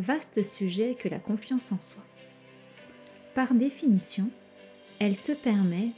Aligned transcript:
vaste 0.00 0.42
sujet 0.42 0.96
que 0.98 1.08
la 1.08 1.18
confiance 1.18 1.72
en 1.72 1.80
soi. 1.80 2.02
Par 3.34 3.54
définition, 3.54 4.30
elle 4.98 5.16
te 5.16 5.32
permet 5.32 5.90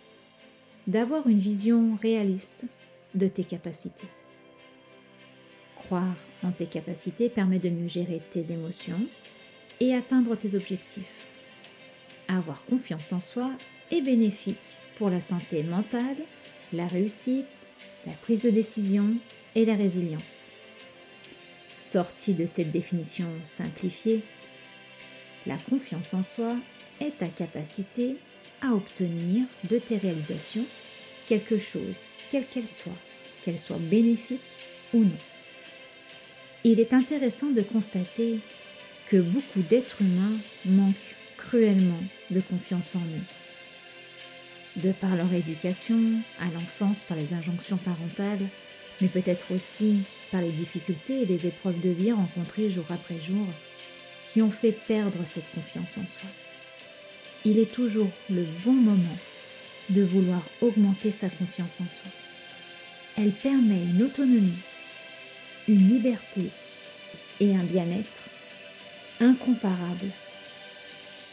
d'avoir 0.87 1.27
une 1.27 1.39
vision 1.39 1.97
réaliste 2.03 2.65
de 3.15 3.29
tes 3.29 3.45
capacités. 3.45 4.09
Croire 5.77 6.17
en 6.45 6.51
tes 6.51 6.67
capacités 6.67 7.29
permet 7.29 7.59
de 7.59 7.71
mieux 7.71 7.89
gérer 7.89 8.21
tes 8.31 8.53
émotions 8.53 9.01
et 9.81 9.95
atteindre 9.95 10.37
tes 10.37 10.55
objectifs. 10.55 11.27
Avoir 12.29 12.63
confiance 12.67 13.13
en 13.13 13.21
soi 13.21 13.51
est 13.91 14.03
bénéfique 14.03 14.77
pour 14.99 15.11
la 15.11 15.21
santé 15.21 15.63
mentale, 15.63 16.17
la 16.73 16.87
réussite, 16.87 17.67
la 18.07 18.13
prise 18.13 18.43
de 18.43 18.51
décision 18.51 19.07
et 19.55 19.65
la 19.65 19.75
résilience. 19.75 20.50
Sortie 21.91 22.35
de 22.35 22.47
cette 22.47 22.71
définition 22.71 23.27
simplifiée, 23.45 24.21
la 25.45 25.57
confiance 25.57 26.15
en 26.15 26.23
soi 26.23 26.55
est 27.01 27.19
ta 27.19 27.27
capacité 27.27 28.15
à 28.63 28.75
obtenir 28.75 29.43
de 29.69 29.77
tes 29.79 29.97
réalisations 29.97 30.65
quelque 31.27 31.59
chose, 31.59 32.05
quelle 32.31 32.47
qu'elle 32.47 32.69
soit, 32.69 32.93
qu'elle 33.45 33.59
soit 33.59 33.81
bénéfique 33.81 34.39
ou 34.95 35.01
non. 35.01 35.19
Il 36.63 36.79
est 36.79 36.93
intéressant 36.93 37.51
de 37.51 37.63
constater 37.63 38.39
que 39.09 39.17
beaucoup 39.17 39.63
d'êtres 39.63 40.01
humains 40.01 40.39
manquent 40.67 41.17
cruellement 41.39 42.05
de 42.31 42.39
confiance 42.39 42.95
en 42.95 43.01
eux. 43.01 44.85
De 44.85 44.93
par 44.93 45.17
leur 45.17 45.33
éducation, 45.33 45.99
à 46.39 46.45
l'enfance, 46.55 46.99
par 47.09 47.17
les 47.17 47.35
injonctions 47.35 47.79
parentales, 47.79 48.47
mais 49.01 49.09
peut-être 49.09 49.53
aussi 49.53 49.97
par 50.31 50.41
les 50.41 50.51
difficultés 50.51 51.23
et 51.23 51.27
les 51.27 51.47
épreuves 51.47 51.81
de 51.81 51.91
vie 51.91 52.13
rencontrées 52.13 52.71
jour 52.71 52.85
après 52.91 53.19
jour, 53.19 53.47
qui 54.33 54.43
ont 54.43 54.51
fait 54.51 54.73
perdre 54.73 55.19
cette 55.27 55.51
confiance 55.53 55.99
en 55.99 56.07
soi. 56.07 56.31
Il 57.45 57.59
est 57.59 57.73
toujours 57.73 58.11
le 58.31 58.45
bon 58.65 58.73
moment 58.73 59.19
de 59.91 60.03
vouloir 60.03 60.43
augmenter 60.61 61.11
sa 61.11 61.29
confiance 61.29 61.81
en 61.81 61.89
soi. 61.89 62.11
Elle 63.17 63.33
permet 63.33 63.83
une 63.83 64.03
autonomie, 64.03 64.63
une 65.69 65.89
liberté 65.89 66.43
et 67.41 67.55
un 67.55 67.65
bien-être 67.65 68.31
incomparable. 69.21 70.07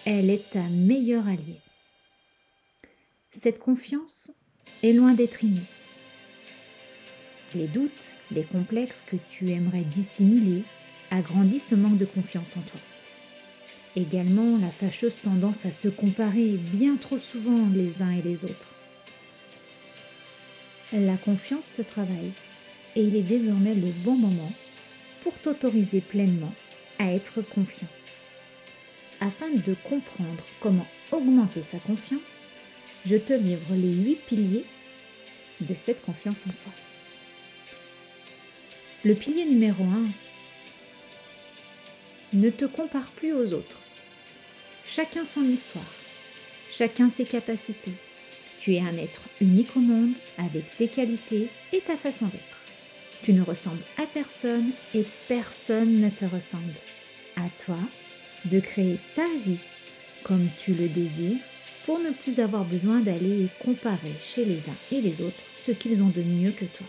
Elle 0.06 0.30
est 0.30 0.50
ta 0.52 0.64
meilleure 0.64 1.28
alliée. 1.28 1.62
Cette 3.32 3.60
confiance 3.60 4.32
est 4.82 4.94
loin 4.94 5.14
d'être 5.14 5.44
innée. 5.44 5.62
Les 7.56 7.68
doutes, 7.68 8.14
les 8.32 8.44
complexes 8.44 9.04
que 9.06 9.16
tu 9.30 9.52
aimerais 9.52 9.86
dissimuler 9.86 10.64
agrandissent 11.12 11.68
ce 11.68 11.76
manque 11.76 11.98
de 11.98 12.06
confiance 12.06 12.58
en 12.58 12.62
toi. 12.62 12.80
Également 13.96 14.58
la 14.58 14.70
fâcheuse 14.70 15.22
tendance 15.22 15.66
à 15.66 15.72
se 15.72 15.88
comparer 15.88 16.60
bien 16.74 16.98
trop 16.98 17.18
souvent 17.18 17.68
les 17.74 18.02
uns 18.02 18.12
et 18.12 18.22
les 18.22 18.44
autres. 18.44 18.74
La 20.94 21.16
confiance 21.16 21.68
se 21.68 21.82
travaille 21.82 22.32
et 22.96 23.02
il 23.02 23.16
est 23.16 23.22
désormais 23.22 23.76
le 23.76 23.92
bon 24.04 24.16
moment 24.16 24.52
pour 25.24 25.34
t'autoriser 25.40 26.02
pleinement 26.02 26.54
à 27.00 27.12
être 27.12 27.42
confiant. 27.42 27.88
Afin 29.20 29.50
de 29.50 29.76
comprendre 29.84 30.44
comment 30.60 30.88
augmenter 31.12 31.62
sa 31.62 31.80
confiance, 31.80 32.48
je 33.06 33.16
te 33.16 33.34
livre 33.34 33.74
les 33.74 33.94
huit 33.94 34.20
piliers 34.28 34.66
de 35.62 35.74
cette 35.86 36.02
confiance 36.04 36.46
en 36.48 36.52
soi. 36.52 36.72
Le 39.06 39.14
pilier 39.14 39.46
numéro 39.46 39.84
1. 42.34 42.38
Ne 42.40 42.50
te 42.50 42.66
compare 42.66 43.06
plus 43.12 43.32
aux 43.32 43.54
autres. 43.54 43.80
Chacun 44.88 45.24
son 45.24 45.44
histoire, 45.44 45.86
chacun 46.72 47.08
ses 47.08 47.26
capacités. 47.26 47.92
Tu 48.60 48.74
es 48.74 48.80
un 48.80 48.98
être 48.98 49.22
unique 49.40 49.78
au 49.78 49.82
monde 49.82 50.14
avec 50.40 50.76
tes 50.78 50.88
qualités 50.88 51.48
et 51.74 51.80
ta 51.82 51.96
façon 51.96 52.26
d'être. 52.26 52.62
Tu 53.24 53.34
ne 53.34 53.44
ressembles 53.44 53.84
à 54.00 54.08
personne 54.08 54.72
et 54.96 55.06
personne 55.28 56.02
ne 56.02 56.10
te 56.10 56.26
ressemble. 56.26 56.74
À 57.36 57.48
toi 57.64 57.78
de 58.46 58.60
créer 58.60 58.98
ta 59.16 59.28
vie 59.46 59.60
comme 60.24 60.48
tu 60.60 60.74
le 60.74 60.88
désires 60.88 61.38
pour 61.86 62.00
ne 62.00 62.10
plus 62.10 62.40
avoir 62.40 62.66
besoin 62.66 63.00
d'aller 63.02 63.48
comparer 63.64 64.14
chez 64.24 64.44
les 64.44 64.58
uns 64.58 64.78
et 64.92 65.02
les 65.02 65.22
autres 65.22 65.44
ce 65.56 65.72
qu'ils 65.72 66.02
ont 66.02 66.10
de 66.10 66.24
mieux 66.24 66.52
que 66.52 66.66
toi. 66.66 66.88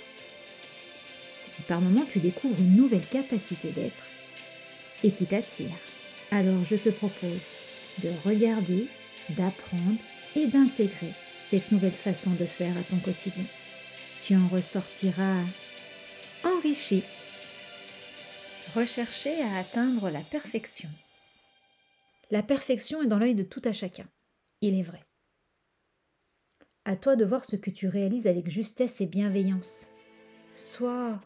Si 1.58 1.64
par 1.64 1.80
moment 1.80 2.06
tu 2.12 2.20
découvres 2.20 2.60
une 2.60 2.76
nouvelle 2.76 3.04
capacité 3.04 3.70
d'être 3.70 4.06
et 5.02 5.10
qui 5.10 5.26
t'attire, 5.26 5.74
alors 6.30 6.64
je 6.70 6.76
te 6.76 6.88
propose 6.88 7.50
de 8.04 8.10
regarder, 8.24 8.86
d'apprendre 9.30 9.98
et 10.36 10.46
d'intégrer 10.46 11.10
cette 11.50 11.72
nouvelle 11.72 11.90
façon 11.90 12.30
de 12.30 12.44
faire 12.44 12.76
à 12.78 12.82
ton 12.82 12.98
quotidien. 12.98 13.42
Tu 14.22 14.36
en 14.36 14.46
ressortiras 14.46 15.42
enrichi. 16.44 17.02
Rechercher 18.76 19.34
à 19.42 19.58
atteindre 19.58 20.10
la 20.10 20.20
perfection. 20.20 20.88
La 22.30 22.44
perfection 22.44 23.02
est 23.02 23.08
dans 23.08 23.18
l'œil 23.18 23.34
de 23.34 23.42
tout 23.42 23.62
à 23.64 23.72
chacun. 23.72 24.06
Il 24.60 24.78
est 24.78 24.84
vrai. 24.84 25.04
À 26.84 26.94
toi 26.94 27.16
de 27.16 27.24
voir 27.24 27.44
ce 27.44 27.56
que 27.56 27.70
tu 27.70 27.88
réalises 27.88 28.28
avec 28.28 28.48
justesse 28.48 29.00
et 29.00 29.06
bienveillance. 29.06 29.88
Sois 30.54 31.20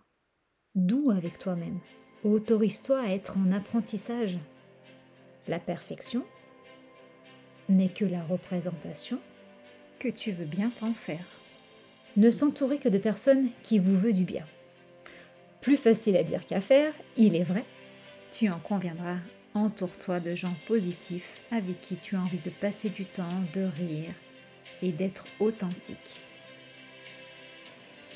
doux 0.74 1.10
avec 1.10 1.38
toi-même. 1.38 1.78
Autorise-toi 2.24 3.00
à 3.00 3.10
être 3.10 3.36
en 3.36 3.52
apprentissage. 3.52 4.38
La 5.48 5.58
perfection 5.58 6.24
n'est 7.68 7.88
que 7.88 8.04
la 8.04 8.22
représentation 8.22 9.18
que 9.98 10.08
tu 10.08 10.32
veux 10.32 10.44
bien 10.44 10.70
t'en 10.70 10.92
faire. 10.92 11.24
Ne 12.16 12.30
s'entourer 12.30 12.78
que 12.78 12.88
de 12.88 12.98
personnes 12.98 13.48
qui 13.62 13.78
vous 13.78 13.98
veulent 13.98 14.12
du 14.12 14.24
bien. 14.24 14.44
Plus 15.60 15.76
facile 15.76 16.16
à 16.16 16.22
dire 16.22 16.44
qu'à 16.46 16.60
faire, 16.60 16.92
il 17.16 17.36
est 17.36 17.42
vrai. 17.42 17.64
Tu 18.30 18.48
en 18.48 18.58
conviendras. 18.58 19.18
Entoure-toi 19.54 20.20
de 20.20 20.34
gens 20.34 20.54
positifs 20.66 21.40
avec 21.50 21.80
qui 21.80 21.96
tu 21.96 22.16
as 22.16 22.20
envie 22.20 22.38
de 22.38 22.50
passer 22.50 22.88
du 22.88 23.04
temps, 23.04 23.28
de 23.54 23.68
rire 23.76 24.14
et 24.82 24.92
d'être 24.92 25.24
authentique. 25.40 26.22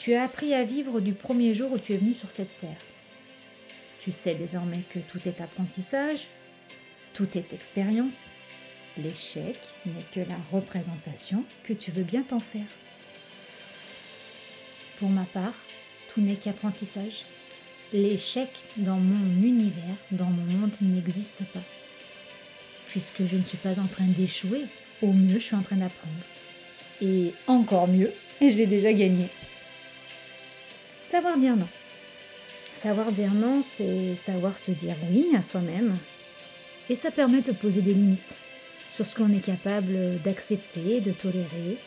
Tu 0.06 0.14
as 0.14 0.22
appris 0.22 0.54
à 0.54 0.62
vivre 0.62 1.00
du 1.00 1.14
premier 1.14 1.52
jour 1.52 1.72
où 1.72 1.78
tu 1.80 1.92
es 1.92 1.96
venu 1.96 2.14
sur 2.14 2.30
cette 2.30 2.60
terre. 2.60 2.78
Tu 4.04 4.12
sais 4.12 4.36
désormais 4.36 4.82
que 4.88 5.00
tout 5.00 5.18
est 5.26 5.40
apprentissage, 5.40 6.28
tout 7.12 7.26
est 7.36 7.52
expérience, 7.52 8.14
L'échec 9.02 9.58
n'est 9.84 10.06
que 10.14 10.20
la 10.20 10.36
représentation 10.52 11.42
que 11.64 11.72
tu 11.72 11.90
veux 11.90 12.04
bien 12.04 12.22
t'en 12.22 12.38
faire. 12.38 12.68
Pour 15.00 15.10
ma 15.10 15.24
part, 15.24 15.54
tout 16.14 16.20
n'est 16.20 16.36
qu'apprentissage. 16.36 17.24
L'échec 17.92 18.48
dans 18.76 19.00
mon 19.00 19.42
univers, 19.42 19.96
dans 20.12 20.30
mon 20.30 20.44
monde, 20.52 20.70
n'existe 20.82 21.42
pas. 21.52 21.64
Puisque 22.90 23.26
je 23.28 23.34
ne 23.34 23.42
suis 23.42 23.58
pas 23.58 23.80
en 23.80 23.86
train 23.86 24.06
d'échouer, 24.16 24.66
au 25.02 25.12
mieux, 25.12 25.40
je 25.40 25.46
suis 25.46 25.56
en 25.56 25.62
train 25.62 25.74
d'apprendre. 25.74 26.14
Et 27.02 27.34
encore 27.48 27.88
mieux, 27.88 28.12
et 28.40 28.52
j'ai 28.52 28.66
déjà 28.66 28.92
gagné. 28.92 29.26
Savoir 31.10 31.38
dire 31.38 31.56
non. 31.56 31.68
Savoir 32.82 33.12
dire 33.12 33.32
non, 33.32 33.62
c'est 33.76 34.16
savoir 34.16 34.58
se 34.58 34.72
dire 34.72 34.96
oui 35.10 35.28
à 35.36 35.42
soi-même. 35.42 35.96
Et 36.90 36.96
ça 36.96 37.10
permet 37.10 37.40
de 37.40 37.52
poser 37.52 37.80
des 37.80 37.94
limites 37.94 38.34
sur 38.94 39.06
ce 39.06 39.14
qu'on 39.14 39.32
est 39.32 39.44
capable 39.44 40.20
d'accepter, 40.24 41.00
de 41.00 41.12
tolérer, 41.12 41.78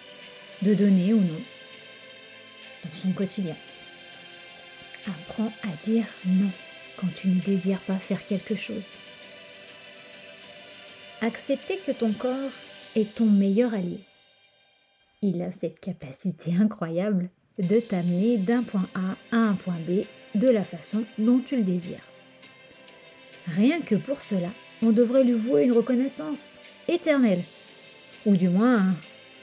de 0.61 0.73
donner 0.73 1.13
ou 1.13 1.19
non 1.19 1.41
dans 2.83 3.01
son 3.01 3.11
quotidien. 3.11 3.55
Apprends 5.07 5.51
à 5.63 5.87
dire 5.89 6.05
non 6.25 6.49
quand 6.97 7.07
tu 7.15 7.27
ne 7.29 7.41
désires 7.41 7.79
pas 7.81 7.95
faire 7.95 8.25
quelque 8.25 8.55
chose. 8.55 8.87
Accepter 11.21 11.77
que 11.85 11.91
ton 11.91 12.11
corps 12.13 12.51
est 12.95 13.15
ton 13.15 13.25
meilleur 13.25 13.73
allié. 13.73 13.99
Il 15.21 15.41
a 15.41 15.51
cette 15.51 15.79
capacité 15.79 16.53
incroyable 16.59 17.29
de 17.59 17.79
t'amener 17.79 18.37
d'un 18.37 18.63
point 18.63 18.87
A 18.95 19.35
à 19.35 19.39
un 19.39 19.53
point 19.53 19.77
B 19.87 20.03
de 20.35 20.49
la 20.49 20.63
façon 20.63 21.03
dont 21.17 21.39
tu 21.39 21.57
le 21.57 21.63
désires. 21.63 21.97
Rien 23.55 23.81
que 23.81 23.95
pour 23.95 24.21
cela, 24.21 24.49
on 24.81 24.91
devrait 24.91 25.23
lui 25.23 25.33
vouer 25.33 25.63
une 25.63 25.71
reconnaissance 25.71 26.55
éternelle, 26.87 27.41
ou 28.25 28.35
du 28.35 28.49
moins 28.49 28.93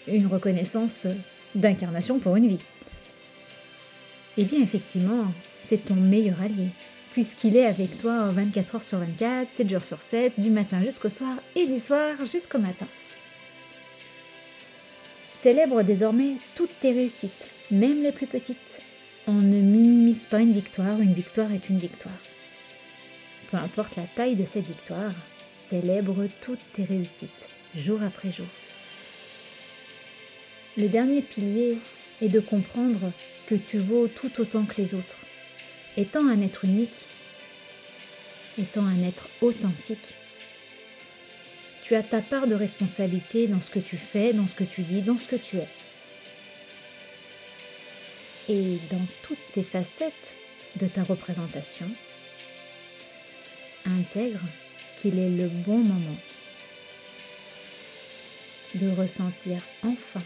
une 0.07 0.27
reconnaissance 0.27 1.07
d'incarnation 1.55 2.19
pour 2.19 2.37
une 2.37 2.49
vie. 2.49 2.65
Eh 4.39 4.45
bien 4.45 4.63
effectivement, 4.63 5.25
c'est 5.67 5.85
ton 5.85 5.95
meilleur 5.95 6.41
allié, 6.41 6.69
puisqu'il 7.13 7.57
est 7.57 7.67
avec 7.67 8.01
toi 8.01 8.29
24 8.29 8.77
heures 8.77 8.83
sur 8.83 8.99
24, 8.99 9.49
7 9.53 9.71
jours 9.71 9.85
sur 9.85 10.01
7, 10.01 10.39
du 10.39 10.51
matin 10.51 10.81
jusqu'au 10.83 11.11
soir 11.11 11.35
et 11.55 11.67
du 11.67 11.79
soir 11.79 12.15
jusqu'au 12.31 12.59
matin. 12.59 12.87
Célèbre 15.43 15.83
désormais 15.83 16.35
toutes 16.55 16.81
tes 16.81 16.93
réussites, 16.93 17.51
même 17.71 18.03
les 18.03 18.13
plus 18.13 18.27
petites. 18.27 18.57
On 19.27 19.33
ne 19.33 19.61
minimise 19.61 20.25
pas 20.31 20.41
une 20.41 20.53
victoire, 20.53 21.01
une 21.01 21.15
victoire 21.15 21.51
est 21.53 21.69
une 21.69 21.79
victoire. 21.79 22.15
peu 23.51 23.57
importe 23.57 23.97
la 23.97 24.05
taille 24.05 24.37
de 24.37 24.45
cette 24.45 24.67
victoire, 24.67 25.13
célèbre 25.69 26.27
toutes 26.43 26.65
tes 26.75 26.85
réussites, 26.85 27.49
jour 27.77 28.01
après 28.03 28.31
jour. 28.31 28.47
Le 30.77 30.89
dernier 30.89 31.23
pilier 31.23 31.79
est 32.23 32.29
de 32.29 32.41
comprendre 32.41 33.13
que 33.47 33.55
tu 33.55 33.79
vaux 33.79 34.09
tout 34.09 34.41
autant 34.41 34.65
que 34.65 34.81
les 34.81 34.95
autres. 34.95 35.19
Étant 35.97 36.27
un 36.27 36.43
être 36.43 36.65
unique, 36.65 36.95
étant 38.59 38.85
un 38.85 39.03
être 39.09 39.29
authentique, 39.41 39.99
tu 41.83 41.95
as 41.95 42.03
ta 42.03 42.21
part 42.21 42.47
de 42.47 42.55
responsabilité 42.55 43.47
dans 43.47 43.61
ce 43.61 43.71
que 43.71 43.79
tu 43.79 43.97
fais, 43.97 44.33
dans 44.33 44.47
ce 44.47 44.55
que 44.55 44.65
tu 44.65 44.83
dis, 44.83 45.03
dans 45.03 45.19
ce 45.19 45.29
que 45.29 45.37
tu 45.37 45.57
es. 45.57 45.69
Et 48.49 48.79
dans 48.91 49.07
toutes 49.23 49.39
ces 49.39 49.63
facettes 49.63 50.13
de 50.77 50.87
ta 50.87 51.03
représentation, 51.03 51.87
intègre 53.87 54.41
qu'il 55.01 55.19
est 55.19 55.31
le 55.31 55.49
bon 55.49 55.79
moment 55.79 56.19
de 58.77 58.91
ressentir 58.97 59.61
enfin 59.85 60.23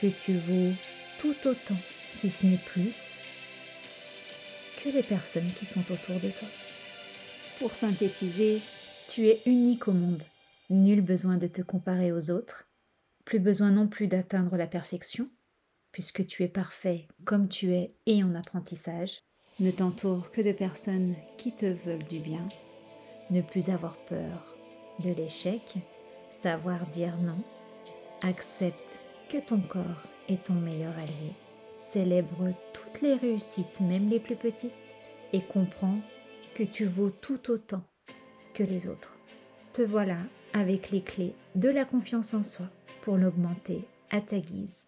que 0.00 0.06
tu 0.06 0.32
vaux 0.32 0.72
tout 1.20 1.36
autant, 1.44 1.76
si 2.18 2.30
ce 2.30 2.46
n'est 2.46 2.56
plus, 2.56 3.18
que 4.82 4.88
les 4.88 5.02
personnes 5.02 5.50
qui 5.58 5.66
sont 5.66 5.80
autour 5.80 6.16
de 6.20 6.30
toi. 6.30 6.48
Pour 7.58 7.72
synthétiser, 7.72 8.60
tu 9.10 9.26
es 9.26 9.40
unique 9.46 9.88
au 9.88 9.92
monde. 9.92 10.22
Nul 10.70 11.02
besoin 11.02 11.36
de 11.36 11.46
te 11.46 11.62
comparer 11.62 12.12
aux 12.12 12.30
autres. 12.30 12.66
Plus 13.24 13.38
besoin 13.38 13.70
non 13.70 13.86
plus 13.86 14.06
d'atteindre 14.06 14.56
la 14.56 14.66
perfection, 14.66 15.28
puisque 15.92 16.26
tu 16.26 16.42
es 16.44 16.48
parfait 16.48 17.08
comme 17.24 17.48
tu 17.48 17.74
es 17.74 17.94
et 18.06 18.22
en 18.22 18.34
apprentissage. 18.34 19.22
Ne 19.58 19.70
t'entoure 19.70 20.30
que 20.30 20.40
de 20.40 20.52
personnes 20.52 21.14
qui 21.36 21.52
te 21.52 21.66
veulent 21.66 22.06
du 22.06 22.20
bien. 22.20 22.46
Ne 23.30 23.42
plus 23.42 23.68
avoir 23.68 23.96
peur 24.06 24.56
de 25.00 25.10
l'échec. 25.10 25.74
Savoir 26.32 26.86
dire 26.86 27.16
non. 27.18 27.42
Accepte 28.22 29.00
que 29.28 29.38
ton 29.38 29.60
corps 29.60 30.02
est 30.28 30.44
ton 30.44 30.54
meilleur 30.54 30.96
allié. 30.96 31.32
Célèbre 31.78 32.48
toutes 32.72 33.00
les 33.02 33.14
réussites, 33.14 33.80
même 33.80 34.08
les 34.08 34.20
plus 34.20 34.36
petites, 34.36 34.72
et 35.32 35.40
comprends 35.40 35.98
que 36.54 36.62
tu 36.62 36.84
vaux 36.84 37.10
tout 37.10 37.50
autant 37.50 37.82
que 38.54 38.62
les 38.62 38.88
autres. 38.88 39.16
Te 39.72 39.82
voilà 39.82 40.18
avec 40.52 40.90
les 40.90 41.02
clés 41.02 41.34
de 41.54 41.68
la 41.68 41.84
confiance 41.84 42.34
en 42.34 42.44
soi 42.44 42.66
pour 43.02 43.16
l'augmenter 43.16 43.84
à 44.10 44.20
ta 44.20 44.38
guise. 44.38 44.84